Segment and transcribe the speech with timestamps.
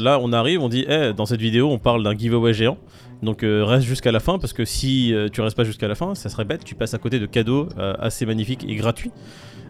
[0.00, 2.78] Là, on arrive, on dit, eh, dans cette vidéo, on parle d'un giveaway géant.
[3.20, 5.96] Donc euh, reste jusqu'à la fin parce que si euh, tu restes pas jusqu'à la
[5.96, 6.62] fin, ça serait bête.
[6.62, 9.10] Tu passes à côté de cadeaux euh, assez magnifiques et gratuits.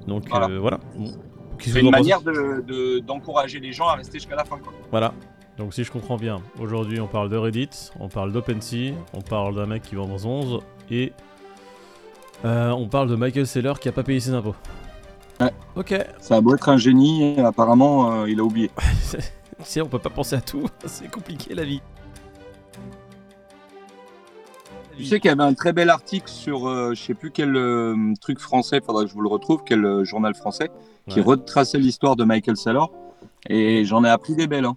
[0.07, 0.49] Donc Voilà.
[0.51, 0.81] euh, voilà.
[0.99, 1.13] Bon.
[1.61, 4.59] C'est une manière de- de- d'encourager les gens à rester jusqu'à la fin.
[4.59, 4.71] Quoi.
[4.91, 5.15] Voilà.
[5.57, 9.55] Donc si je comprends bien, aujourd'hui on parle de Reddit, on parle d'OpenSea, on parle
[9.55, 10.61] d'un mec qui vend dans 11
[10.91, 11.11] et
[12.45, 14.55] euh, on parle de Michael Saylor qui a pas payé ses impôts.
[15.41, 15.53] Ouais.
[15.75, 15.95] Ok.
[16.21, 18.71] Ça a beau être un génie, apparemment, euh, il a oublié.
[19.59, 20.67] tu sais, on peut pas penser à tout.
[20.87, 21.81] C'est compliqué la vie.
[24.97, 27.55] Tu sais qu'il y avait un très bel article sur, euh, je sais plus quel
[27.57, 30.71] euh, truc français, faudra que je vous le retrouve, quel euh, journal français,
[31.09, 31.25] qui Ouais.
[31.27, 32.91] retraçait l'histoire de Michael Saylor.
[33.49, 34.65] Et j'en ai appris des belles.
[34.65, 34.77] hein.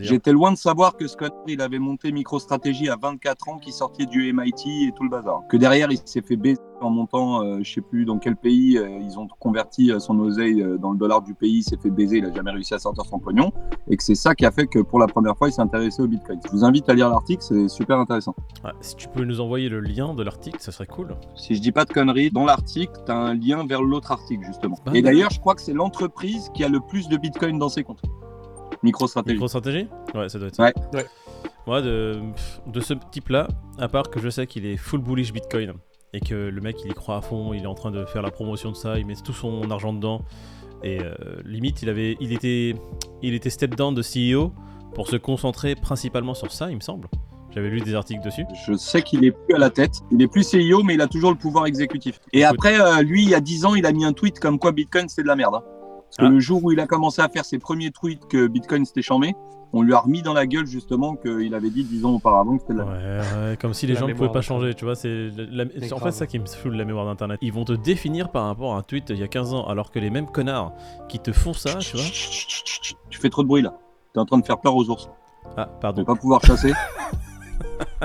[0.00, 3.72] J'étais loin de savoir que ce connard, il avait monté MicroStratégie à 24 ans, qui
[3.72, 5.42] sortait du MIT et tout le bazar.
[5.48, 8.76] Que derrière, il s'est fait baiser en montant, euh, je sais plus dans quel pays,
[8.78, 11.76] euh, ils ont converti euh, son oseille euh, dans le dollar du pays, il s'est
[11.76, 13.52] fait baiser, il a jamais réussi à sortir son pognon.
[13.88, 16.02] Et que c'est ça qui a fait que pour la première fois, il s'est intéressé
[16.02, 16.40] au Bitcoin.
[16.44, 18.34] Je vous invite à lire l'article, c'est super intéressant.
[18.64, 21.16] Ouais, si tu peux nous envoyer le lien de l'article, ça serait cool.
[21.34, 24.44] Si je dis pas de conneries, dans l'article, tu as un lien vers l'autre article,
[24.44, 24.76] justement.
[24.86, 27.68] Ah, et d'ailleurs, je crois que c'est l'entreprise qui a le plus de Bitcoin dans
[27.68, 28.02] ses comptes.
[28.82, 29.32] MicroStrategy.
[29.34, 30.64] Micro-stratégie Ouais, ça doit être ça.
[30.64, 30.74] Ouais.
[30.94, 31.06] Ouais.
[31.66, 32.20] Moi, de,
[32.66, 35.72] de ce type-là, à part que je sais qu'il est full bullish Bitcoin
[36.12, 38.22] et que le mec il y croit à fond, il est en train de faire
[38.22, 40.22] la promotion de ça, il met tout son argent dedans
[40.84, 42.74] et euh, limite il avait, il était,
[43.22, 44.52] il était step down de CEO
[44.94, 47.08] pour se concentrer principalement sur ça, il me semble.
[47.50, 48.44] J'avais lu des articles dessus.
[48.66, 50.00] Je sais qu'il est plus à la tête.
[50.12, 52.20] Il est plus CIO, mais il a toujours le pouvoir exécutif.
[52.34, 52.50] Et Écoute.
[52.52, 54.72] après, euh, lui, il y a 10 ans, il a mis un tweet comme quoi
[54.72, 55.54] Bitcoin c'était de la merde.
[55.54, 55.62] hein.
[56.06, 56.28] Parce que Ah.
[56.28, 59.34] le jour où il a commencé à faire ses premiers tweets que Bitcoin c'était chambé,
[59.72, 62.62] on lui a remis dans la gueule justement qu'il avait dit 10 ans auparavant que
[62.62, 63.26] c'était de la Ouais, merde.
[63.50, 64.94] ouais, comme si les La gens ne pouvaient pas changer, tu vois.
[64.94, 67.38] C'est la- en fait ça qui me saoule la mémoire d'internet.
[67.42, 69.90] Ils vont te définir par rapport à un tweet il y a 15 ans, alors
[69.90, 70.72] que les mêmes connards
[71.08, 72.06] qui te font ça, tu vois.
[73.10, 73.74] Tu fais trop de bruit là.
[74.14, 75.10] T'es en train de faire peur aux ours.
[75.56, 76.02] Ah, On pardon.
[76.02, 76.72] va pas pouvoir chasser.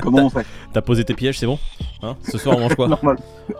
[0.01, 1.59] Comment on fait T'as posé tes pièges, c'est bon
[2.03, 3.17] Hein Ce soir, on mange quoi Normal.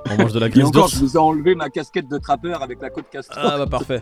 [0.10, 2.64] On mange de la graisse encore, je d'ours vous ai enlevé ma casquette de trappeur
[2.64, 3.38] avec la côte castor.
[3.40, 4.02] Ah bah parfait.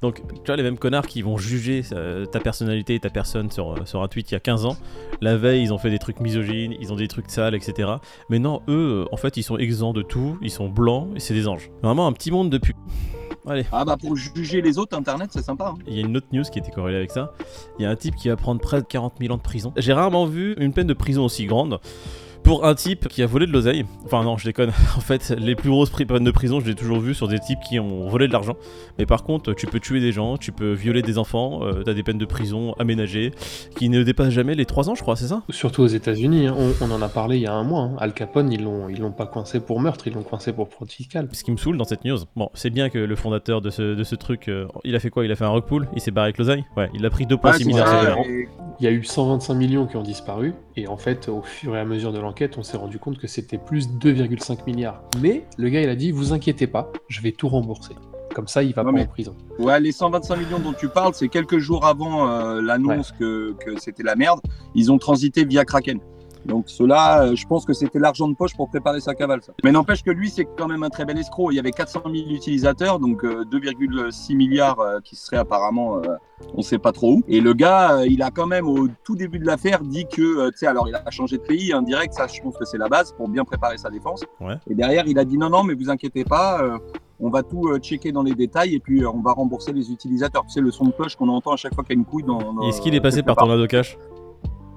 [0.00, 3.50] Donc tu vois les mêmes connards qui vont juger euh, ta personnalité et ta personne
[3.50, 4.76] sur, euh, sur un tweet il y a 15 ans.
[5.20, 7.94] La veille ils ont fait des trucs misogynes, ils ont des trucs sales, etc.
[8.30, 11.34] Mais non, eux en fait ils sont exempts de tout, ils sont blancs et c'est
[11.34, 11.70] des anges.
[11.82, 12.76] Vraiment un petit monde de putes.
[13.46, 15.74] Allez, Ah bah pour juger les autres, Internet c'est sympa.
[15.76, 15.82] hein.
[15.86, 17.32] il y a une autre news qui était corrélée avec ça.
[17.78, 19.72] Il y a un type qui va prendre près de 40 000 ans de prison.
[19.76, 21.78] J'ai rarement vu une peine de prison aussi grande.
[22.44, 24.70] Pour un type qui a volé de l'oseille, enfin non, je déconne.
[24.96, 27.58] En fait, les plus grosses peines de prison, je l'ai toujours vu sur des types
[27.66, 28.54] qui ont volé de l'argent.
[28.98, 31.94] Mais par contre, tu peux tuer des gens, tu peux violer des enfants, euh, t'as
[31.94, 33.32] des peines de prison aménagées
[33.76, 35.42] qui ne dépassent jamais les 3 ans, je crois, c'est ça?
[35.50, 36.54] Surtout aux États-Unis, hein.
[36.56, 37.80] on, on en a parlé il y a un mois.
[37.82, 37.96] hein.
[37.98, 40.90] Al Capone, ils l'ont, ils l'ont pas coincé pour meurtre, ils l'ont coincé pour fraude
[40.90, 41.28] fiscale.
[41.32, 43.94] Ce qui me saoule dans cette news, bon, c'est bien que le fondateur de ce,
[43.94, 45.24] de ce truc, euh, il a fait quoi?
[45.24, 46.64] Il a fait un rug pull Il s'est barré avec l'oseille?
[46.76, 48.18] Ouais, il a pris 2,6 Ouais, c'est milliards.
[48.80, 51.80] Il y a eu 125 millions qui ont disparu, et en fait, au fur et
[51.80, 55.02] à mesure de l'enquête, on s'est rendu compte que c'était plus 2,5 milliards.
[55.20, 57.94] Mais le gars, il a dit, vous inquiétez pas, je vais tout rembourser.
[58.34, 59.36] Comme ça, il va Ouais, pas mais- en prison.
[59.58, 63.78] Ouais, les 125 millions dont tu parles, c'est quelques jours avant euh, l'annonce que, que
[63.78, 64.40] c'était la merde.
[64.74, 66.00] Ils ont transité via Kraken.
[66.46, 69.42] Donc cela, euh, je pense que c'était l'argent de poche pour préparer sa cavale.
[69.42, 69.52] Ça.
[69.64, 71.50] Mais n'empêche que lui, c'est quand même un très bel escroc.
[71.52, 76.16] Il y avait 400 000 utilisateurs, donc euh, 2,6 milliards euh, qui seraient apparemment, euh,
[76.56, 77.22] on sait pas trop où.
[77.28, 80.22] Et le gars, euh, il a quand même au tout début de l'affaire dit que,
[80.22, 82.78] euh, tu sais, alors il a changé de pays indirect, ça je pense que c'est
[82.78, 84.22] la base pour bien préparer sa défense.
[84.40, 84.56] Ouais.
[84.68, 86.62] Et derrière, il a dit non, non, mais vous inquiétez pas.
[86.62, 86.78] euh,
[87.20, 89.90] on va tout euh, checker dans les détails et puis euh, on va rembourser les
[89.92, 90.42] utilisateurs.
[90.42, 92.04] Tu sais, le son de cloche qu'on entend à chaque fois qu'il y a une
[92.04, 92.60] couille dans.
[92.68, 93.46] Est-ce qu'il est passé par part.
[93.46, 93.96] Tornado Cash?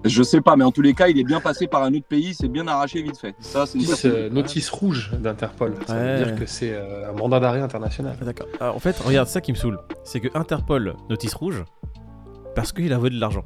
[0.05, 2.05] Je sais pas, mais en tous les cas, il est bien passé par un autre
[2.07, 3.35] pays, c'est bien arraché vite fait.
[3.39, 5.73] Ça, c'est une Notice, euh, notice rouge d'Interpol.
[5.85, 6.17] Ça Ouais.
[6.19, 8.15] veut dire que c'est euh, un mandat d'arrêt international.
[8.21, 8.47] Ah, D'accord.
[8.59, 11.63] Ah, en fait, regarde, ça qui me saoule, c'est que Interpol notice rouge
[12.55, 13.43] parce qu'il a volé de l'argent.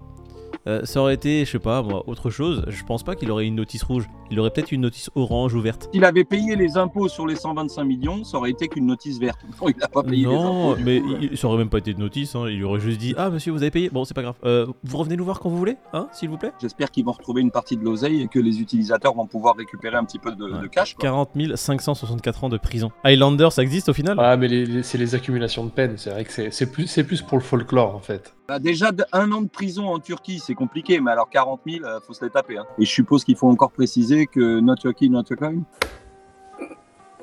[0.67, 2.63] Euh, ça aurait été, je sais pas moi, autre chose.
[2.67, 4.07] Je pense pas qu'il aurait une notice rouge.
[4.29, 5.89] Il aurait peut-être une notice orange ou verte.
[5.94, 9.39] S'il avait payé les impôts sur les 125 millions, ça aurait été qu'une notice verte.
[9.61, 10.75] Non, il n'a pas payé les Non, impôts.
[10.77, 12.35] du mais coup, il, ça aurait même pas été de notice.
[12.35, 12.45] hein.
[12.50, 13.89] Il aurait juste dit Ah, monsieur, vous avez payé?
[13.89, 14.35] Bon, c'est pas grave.
[14.45, 16.51] Euh, vous revenez nous voir quand vous voulez, hein, s'il vous plaît?
[16.62, 19.97] J'espère qu'ils vont retrouver une partie de l'oseille et que les utilisateurs vont pouvoir récupérer
[19.97, 20.62] un petit peu de, Ouais.
[20.62, 20.94] de cash.
[20.95, 21.01] quoi.
[21.03, 22.91] 40 564 ans de prison.
[23.03, 24.18] Highlander, ça existe au final?
[24.19, 25.94] Ah, mais les- les- c'est les accumulations de peine.
[25.97, 28.36] C'est vrai que c'est, c'est plus, c'est plus pour le folklore, en fait.
[28.47, 32.00] Bah, déjà, un an de prison en Turquie, c'est compliqué, mais alors 40 000, euh,
[32.06, 32.57] faut se les taper.
[32.57, 32.65] hein.
[32.77, 35.63] Et je suppose qu'il faut encore préciser que not your key, not your coin.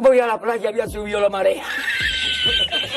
[0.01, 1.63] Voy a la playa, había subido la marea.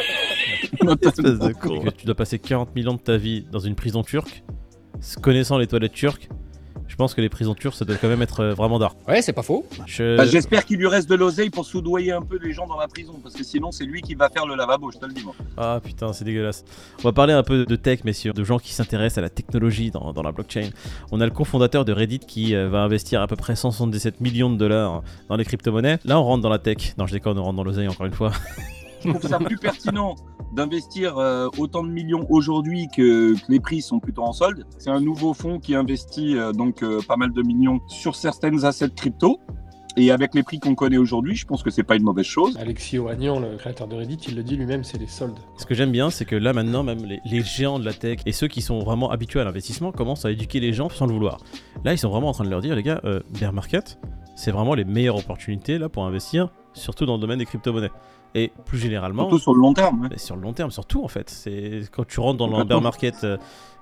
[1.01, 1.81] Espèce de con.
[1.81, 4.44] Que tu dois passer 40 000 ans de ta vie dans une prison turque,
[5.22, 6.30] connaissant les toilettes turques.
[6.92, 8.96] Je pense que les prisons turques, ça doit quand même être euh, vraiment d'art.
[9.08, 9.66] Ouais, c'est pas faux.
[9.86, 12.78] Je- Bah, J'espère qu'il lui reste de l'oseille pour soudoyer un peu les gens dans
[12.78, 15.14] la prison, parce que sinon c'est lui qui va faire le lavabo, je te le
[15.14, 15.34] dis moi.
[15.58, 16.66] Ah putain, c'est dégueulasse.
[17.00, 19.90] On va parler un peu de tech, messieurs, de gens qui s'intéressent à la technologie
[19.90, 20.70] dans, dans la blockchain.
[21.14, 24.50] On a le cofondateur de Reddit qui euh, va investir à peu près 177 millions
[24.50, 26.00] de dollars dans les crypto-monnaies.
[26.04, 26.94] Là, on rentre dans la tech.
[26.98, 28.32] Non, je déconne, on rentre dans l'oseille encore une fois.
[29.03, 30.15] Je trouve ça plus pertinent
[30.53, 34.65] d'investir euh, autant de millions aujourd'hui que, que les prix sont plutôt en solde.
[34.77, 38.65] C'est un nouveau fonds qui investit euh, donc euh, pas mal de millions sur certaines
[38.65, 39.39] assets crypto.
[39.98, 42.56] Et avec les prix qu'on connaît aujourd'hui, je pense que c'est pas une mauvaise chose.
[42.57, 45.38] Alexis Ohanian, le créateur de Reddit, il le dit lui-même, c'est les soldes.
[45.57, 48.19] Ce que j'aime bien, c'est que là maintenant, même les, les géants de la tech
[48.25, 51.13] et ceux qui sont vraiment habitués à l'investissement commencent à éduquer les gens sans le
[51.13, 51.39] vouloir.
[51.83, 54.00] Là, ils sont vraiment en train de leur dire, les gars, euh, bear market,
[54.36, 57.91] c'est vraiment les meilleures opportunités là pour investir, surtout dans le domaine des crypto-monnaies.
[58.33, 60.03] Et plus généralement, Surtout sur le long terme.
[60.09, 60.18] ouais.
[60.18, 61.29] sur le long terme, surtout en fait.
[61.29, 63.38] C'est quand tu rentres dans le bear market, euh,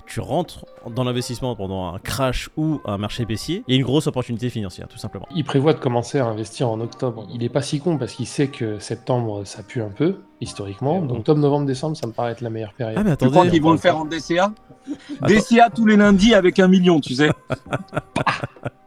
[0.07, 0.65] tu rentres
[0.95, 4.49] dans l'investissement pendant un crash ou un marché baissier, il y a une grosse opportunité
[4.49, 5.27] financière, tout simplement.
[5.35, 7.27] Il prévoit de commencer à investir en octobre.
[7.31, 10.99] Il est pas si con parce qu'il sait que septembre, ça pue un peu, historiquement.
[11.03, 12.97] Donc octobre, novembre, décembre, ça me paraît être la meilleure période.
[12.99, 14.51] Ah mais Tu crois attendez, qu'ils vont le faire en DCA
[15.27, 17.29] DCA tous les lundis avec un million, tu sais.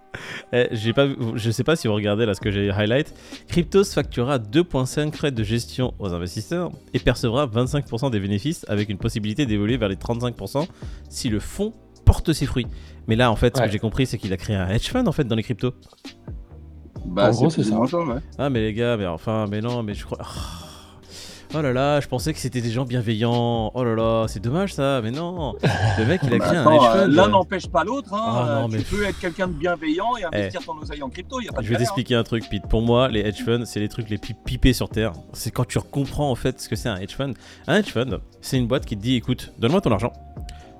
[0.54, 3.14] Eh, j'ai pas, vu- je sais pas si vous regardez là ce que j'ai highlight.
[3.48, 8.98] Cryptos facturera 2,5 frais de gestion aux investisseurs et percevra 25% des bénéfices avec une
[8.98, 10.66] possibilité d'évoluer vers les 35%
[11.08, 11.72] si le fonds
[12.04, 12.66] porte ses fruits.
[13.08, 13.66] Mais là, en fait, ce Ouais.
[13.66, 15.72] que j'ai compris, c'est qu'il a créé un hedge fund en fait dans les cryptos.
[17.06, 17.78] Bah, En gros, c'est ça.
[17.80, 17.88] ouais.
[18.38, 20.18] Ah mais les gars, mais enfin, mais non, mais je crois.
[20.20, 20.61] Oh
[21.60, 23.70] là là, je pensais que c'était des gens bienveillants.
[23.74, 25.54] Oh là là, c'est dommage ça, mais non.
[25.98, 27.12] Le mec, il a Bah, créé un hedge euh, fund.
[27.12, 28.14] L'un n'empêche pas l'autre.
[28.14, 28.22] Hein.
[28.24, 31.10] Ah, non, Euh, mais- Tu peux être quelqu'un de bienveillant et investir ton oseille en
[31.10, 31.40] crypto.
[31.40, 32.66] Y a pas de Je vais galère, t'expliquer un truc, Pete.
[32.68, 35.12] Pour moi, les hedge funds, c'est les trucs les plus pipés sur Terre.
[35.34, 37.34] C'est quand tu comprends en fait ce que c'est un hedge fund.
[37.66, 40.12] Un hedge fund, c'est une boîte qui te dit écoute, donne-moi ton argent,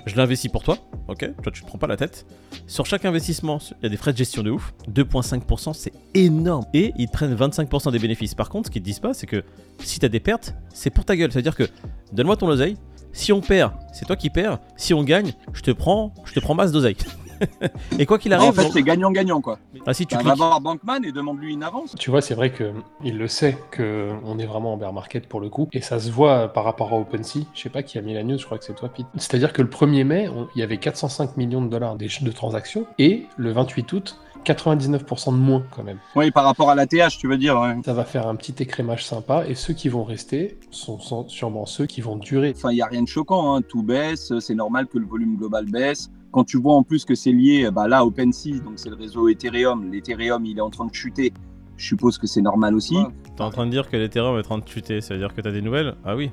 [0.06, 0.78] je l'investis pour toi,
[1.08, 1.31] ok?
[1.43, 2.26] Toi, tu te prends pas la tête.
[2.66, 4.75] Sur chaque investissement, il y a des frais de gestion de ouf.
[4.90, 6.64] 2,5%, c'est énorme.
[6.75, 8.34] Et ils te prennent 25% des bénéfices.
[8.34, 9.44] Par contre, ce qu'ils te disent pas, c'est que
[9.81, 11.31] si tu as des pertes, c'est pour ta gueule.
[11.32, 11.69] C'est-à-dire que
[12.12, 12.76] donne-moi ton oseille.
[13.12, 14.58] Si on perd, c'est toi qui perds.
[14.76, 16.96] Si on gagne, je te prends, je te prends masse d'oseille.
[17.99, 18.39] et quoi qu'il hein.
[18.39, 19.59] En arrive, fait, c'est gagnant-gagnant quoi.
[19.87, 20.37] ah si tu vas cliques.
[20.37, 21.94] voir Bankman et demande-lui une avance.
[21.99, 22.73] Tu vois, c'est vrai que
[23.05, 25.99] il le sait que on est vraiment en bear market pour le coup, et ça
[26.00, 27.41] se voit par rapport à OpenSea.
[27.55, 29.06] Je sais pas qui a mis la news, je crois que c'est toi, Pete.
[29.17, 32.87] C'est-à-dire que le 1er mai, on- il y avait 405 millions de dollars de transactions,
[32.99, 35.99] et le 28 août, 99% de moins quand même.
[36.17, 37.59] Oui, par rapport à la TH, tu veux dire.
[37.61, 37.77] ouais.
[37.85, 41.67] Ça va faire un petit écrémage sympa, et ceux qui vont rester sont, sont sûrement
[41.67, 42.53] ceux qui vont durer.
[42.56, 43.55] Enfin, il n'y a rien de choquant.
[43.56, 43.61] hein.
[43.62, 44.33] Tout baisse.
[44.41, 46.11] C'est normal que le volume global baisse.
[46.33, 49.29] Quand tu vois en plus que c'est lié, bah là, OpenSea, donc c'est le réseau
[49.29, 49.91] Ethereum.
[49.93, 51.33] L'Ethereum, il est en train de chuter.
[51.77, 52.97] Je suppose que c'est normal aussi.
[53.37, 55.35] T'es en train de dire que l'Ethereum est en train de chuter, ça veut dire
[55.35, 55.94] que t'as des nouvelles?
[56.05, 56.31] Ah oui.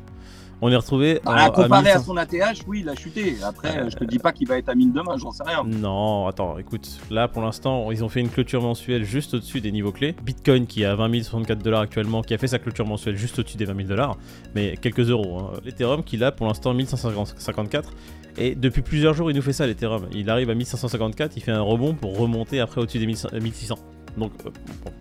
[0.62, 2.04] On est retrouvé Bah, en- à comparé à 1500.
[2.06, 3.38] son ATH, oui, il a chuté.
[3.46, 5.64] Après, euh, je te dis pas qu'il va être à 1000 demain, j'en sais rien.
[5.66, 9.72] Non, attends, écoute, là pour l'instant, ils ont fait une clôture mensuelle juste au-dessus des
[9.72, 10.16] niveaux clés.
[10.24, 13.40] Bitcoin qui est à 20 064 dollars actuellement, qui a fait sa clôture mensuelle juste
[13.40, 14.18] au-dessus des 20 000 dollars,
[14.54, 15.40] mais quelques euros.
[15.40, 15.60] hein.
[15.64, 17.92] L'Ethereum qui l'a pour l'instant 1554.
[18.38, 20.08] Et depuis plusieurs jours, il nous fait ça, l'Ethereum.
[20.14, 23.42] Il arrive à 1554, il fait un rebond pour remonter après au-dessus des 1500 euh,
[23.42, 23.76] 1600.
[24.18, 24.50] Donc, euh,
[24.86, 24.92] bon,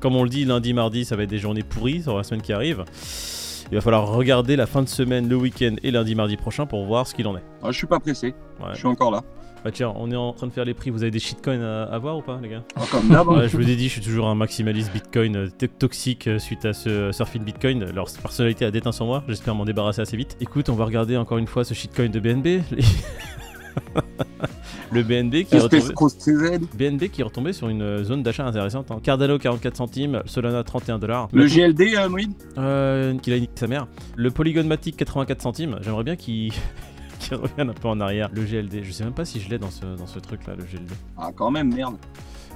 [0.00, 2.42] comme on le dit, lundi, mardi, ça va être des journées pourries sur la semaine
[2.42, 2.84] qui arrive.
[3.72, 6.84] Il va falloir regarder la fin de semaine, le week-end et lundi, mardi prochain pour
[6.84, 7.42] voir ce qu'il en est.
[7.62, 8.34] Ah, je suis pas pressé.
[8.60, 8.66] Ouais.
[8.74, 9.22] Je suis encore là.
[9.64, 10.90] Bah tiens, on est en train de faire les prix.
[10.90, 12.62] Vous avez des shitcoins à, à voir ou pas, les gars?
[12.76, 13.28] Ah, Comme d'hab.
[13.30, 13.38] hein.
[13.38, 16.38] Ouais, je vous ai dit, je suis toujours un maximaliste Bitcoin euh, to- toxique euh,
[16.38, 17.84] suite à ce surfing Bitcoin.
[17.94, 19.22] Leur personnalité a déteint sur moi.
[19.28, 20.36] J'espère m'en débarrasser assez vite.
[20.40, 22.44] Écoute, on va regarder encore une fois ce shitcoin de BNB.
[22.72, 22.82] Les-
[24.92, 25.92] le BNB qui est retombé.
[25.94, 26.60] grosse CZ.
[26.76, 28.90] BNB qui est retombé sur une euh, zone d'achat intéressante.
[28.90, 29.00] hein.
[29.02, 31.28] Cardano 44 centimes, Solana 31 dollars.
[31.32, 33.86] Le GLD, euh, Moïd Euh, qu'il a niqué sa mère.
[34.16, 35.78] Le Polygon Matic 84 centimes.
[35.80, 36.52] J'aimerais bien qu'il
[37.30, 38.28] revienne un peu en arrière.
[38.32, 40.54] Le GLD, je sais même pas si je l'ai dans ce, dans ce truc là,
[40.56, 40.90] le GLD.
[41.16, 41.96] Ah, quand même, merde.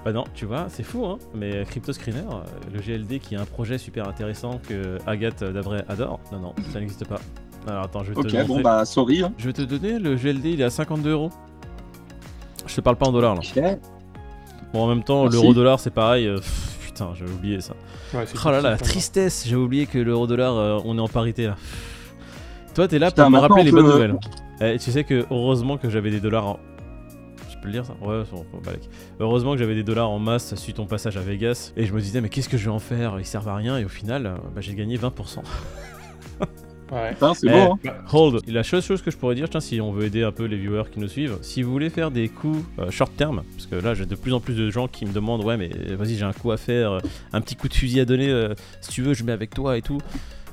[0.05, 1.19] Bah non, tu vois, c'est fou, hein.
[1.35, 5.83] Mais Crypto Screener, euh, le GLD qui est un projet super intéressant que Agathe Davray
[5.89, 6.21] adore.
[6.33, 7.19] Non, non, ça n'existe pas.
[7.67, 8.45] Alors attends, je vais te Ok, montrer.
[8.47, 9.23] bon, bah, sorry.
[9.25, 9.33] hein.
[9.39, 11.31] Je vais te donner le GLD, il est à 52 euros.
[12.77, 13.41] Je te parle pas en dollars là.
[14.75, 15.39] Bon, en même temps, Merci.
[15.39, 16.27] l'euro-dollar c'est pareil.
[16.27, 17.73] euh, pff, putain, j'avais oublié ça.
[18.13, 21.47] Ouais, Oh là là, la tristesse, j'ai oublié que l'euro-dollar, euh, on est en parité
[21.47, 21.57] là.
[22.75, 24.17] Toi, t'es là Putain, pour me rappeler les on bonnes nouvelles.
[24.61, 26.59] Eh, tu sais que heureusement que j'avais des dollars en.
[27.49, 27.95] Je peux le dire ça?
[28.03, 28.91] Ouais, bon, balèque.
[29.21, 31.73] Heureusement que j'avais des dollars en masse suite ton passage à Vegas.
[31.79, 33.19] Et je me disais, mais qu'est-ce que je vais en faire?
[33.19, 33.79] Ils servent à rien.
[33.79, 35.39] Et au final, euh, bah, j'ai gagné 20%.
[36.93, 37.11] Ouais.
[37.11, 37.93] Putain, c'est Eh, beau, hein.
[38.13, 38.41] Hold.
[38.49, 40.57] La seule chose que je pourrais dire, tiens, si on veut aider un peu les
[40.57, 43.75] viewers qui nous suivent, si vous voulez faire des coups euh, short term, parce que
[43.75, 46.25] là j'ai de plus en plus de gens qui me demandent, ouais, mais vas-y, j'ai
[46.25, 46.99] un coup à faire, euh,
[47.33, 49.77] un petit coup de fusil à donner, euh, si tu veux, je mets avec toi
[49.77, 49.99] et tout.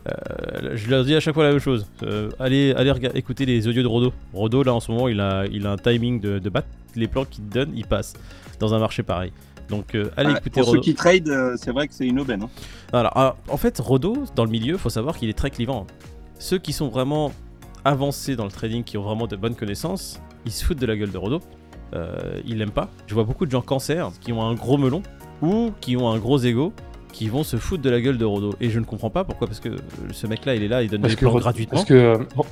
[0.10, 1.86] Euh, je leur dis à chaque fois la même chose.
[2.04, 4.12] Euh, allez, allez écouter les audios de Rodo.
[4.34, 6.68] Rodo, là en ce moment, il a, il a un timing de, de battre.
[6.96, 8.14] Les plans qu'il te donne, il passe
[8.60, 9.32] dans un marché pareil.
[9.70, 10.78] Donc, euh, allez écouter pour Rodo.
[10.80, 12.44] ceux qui trade, euh, c'est vrai que c'est une aubaine.
[12.44, 12.50] hein.
[12.92, 15.88] Alors, ah, en fait, Rodo, dans le milieu, faut savoir qu'il est très clivant.
[16.40, 17.32] Ceux qui sont vraiment
[17.86, 20.96] avancés dans le trading, qui ont vraiment de bonnes connaissances, ils se foutent de la
[20.96, 21.40] gueule de Rodo.
[21.94, 22.90] Euh, ils l'aiment pas.
[23.08, 25.04] Je vois beaucoup de gens cancer qui ont un gros melon
[25.42, 26.74] ou qui ont un gros ego
[27.12, 28.56] qui vont se foutre de la gueule de Rodo.
[28.60, 29.76] Et je ne comprends pas pourquoi, parce que
[30.12, 31.76] ce mec-là, il est là, il donne Parce des plans gratuitement.
[31.78, 32.44] parce que, bon,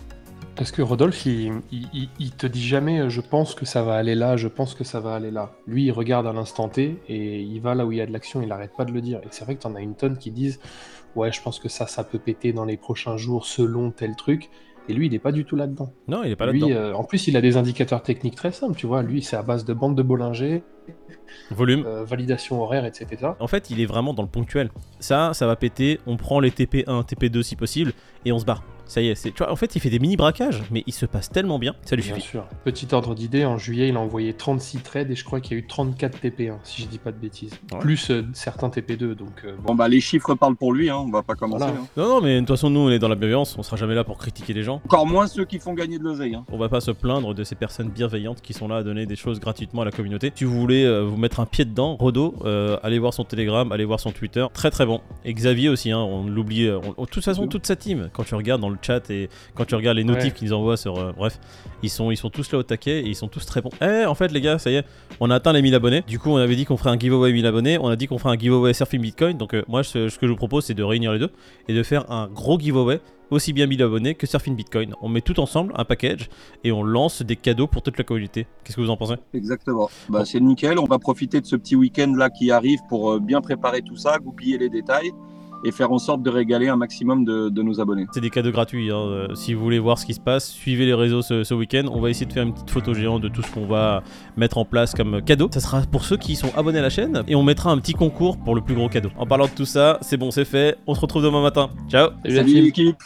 [0.55, 3.81] parce que Rodolphe, il, il- il- il te dit jamais euh, je pense que ça
[3.81, 5.53] va aller là, je pense que ça va aller là.
[5.65, 8.11] Lui, il regarde à l'instant T et il va là où il y a de
[8.13, 9.17] l'action, il arrête pas de le dire.
[9.23, 10.59] Et c'est vrai que t'en as une tonne qui disent
[11.15, 14.49] ouais, je pense que ça, ça peut péter dans les prochains jours selon tel truc.
[14.89, 15.93] Et lui, il est pas du tout là-dedans.
[16.07, 16.67] Non, il est pas là-dedans.
[16.71, 19.03] euh, en plus, il a des indicateurs techniques très simples, tu vois.
[19.03, 20.63] Lui, c'est à base de bande de Bollinger,
[21.51, 21.83] Volume.
[21.85, 23.31] euh, validation horaire, etc.
[23.39, 24.71] En fait, il est vraiment dans le ponctuel.
[24.99, 25.99] Ça, ça va péter.
[26.07, 27.93] On prend les TP1, TP2 si possible,
[28.25, 28.63] et on se barre.
[28.91, 29.31] Ça y est, c'est.
[29.31, 31.75] Tu vois, en fait, il fait des mini braquages, mais il se passe tellement bien,
[31.85, 32.27] ça lui Bien suffit.
[32.27, 32.45] sûr.
[32.65, 35.61] Petit ordre d'idée, en juillet, il a envoyé 36 trades et je crois qu'il y
[35.61, 37.53] a eu 34 TP1, si je dis pas de bêtises.
[37.71, 37.79] Ouais.
[37.79, 39.71] Plus euh, certains TP2, donc euh, bon.
[39.71, 41.63] Bon, bah, les chiffres parlent pour lui, hein, on va pas commencer.
[41.63, 41.79] Voilà.
[41.79, 41.87] hein.
[41.95, 43.55] Non, non, mais de toute façon, nous, on est dans la bienveillance.
[43.57, 44.81] On sera jamais là pour critiquer les gens.
[44.83, 46.35] Encore moins ceux qui font gagner de l'oseille.
[46.35, 46.43] hein.
[46.51, 49.15] On va pas se plaindre de ces personnes bienveillantes qui sont là à donner des
[49.15, 50.33] choses gratuitement à la communauté.
[50.35, 53.71] Si vous voulez euh, vous mettre un pied dedans, Rodo, euh, allez voir son Telegram,
[53.71, 54.45] allez voir son Twitter.
[54.53, 54.99] Très très bon.
[55.23, 56.69] Et Xavier aussi, hein, on l'oublie.
[56.69, 59.65] on- De toute façon, toute sa team, quand tu regardes dans le chat et quand
[59.65, 60.31] tu regardes les notifs Ouais.
[60.31, 60.97] qu'ils envoient sur.
[60.97, 61.39] euh, bref,
[61.83, 63.69] ils sont, ils sont tous là au taquet et ils sont tous très bons.
[63.81, 64.85] Eh, en fait, les gars, ça y est,
[65.19, 66.03] on a atteint les 1000 abonnés.
[66.07, 67.77] Du coup, on avait dit qu'on ferait un giveaway 1000 abonnés.
[67.79, 69.37] On a dit qu'on ferait un giveaway Surfing Bitcoin.
[69.37, 71.31] Donc, euh, moi, ce, ce que je vous propose, c'est de réunir les deux
[71.67, 74.93] et de faire un gros giveaway aussi bien 1000 abonnés que Surfing Bitcoin.
[75.01, 76.27] On met tout ensemble, un package,
[76.65, 78.45] et on lance des cadeaux pour toute la communauté.
[78.65, 79.13] Qu'est-ce que vous en pensez?
[79.33, 79.89] Exactement.
[80.09, 80.77] Bah, c'est nickel.
[80.79, 83.95] On va profiter de ce petit week-end là qui arrive pour euh, bien préparer tout
[83.95, 85.11] ça, goupiller les détails
[85.63, 88.07] et faire en sorte de régaler un maximum de, de nos abonnés.
[88.13, 88.91] C'est des cadeaux gratuits.
[88.91, 88.95] hein.
[88.95, 91.83] Euh, si vous voulez voir ce qui se passe, suivez les réseaux ce, ce week-end.
[91.91, 94.03] On va essayer de faire une petite photo géante de tout ce qu'on va
[94.37, 95.49] mettre en place comme cadeau.
[95.51, 97.93] Ça sera pour ceux qui sont abonnés à la chaîne, et on mettra un petit
[97.93, 99.09] concours pour le plus gros cadeau.
[99.17, 100.77] En parlant de tout ça, c'est bon, c'est fait.
[100.87, 101.69] On se retrouve demain matin.
[101.89, 103.01] Ciao Salut l'équipe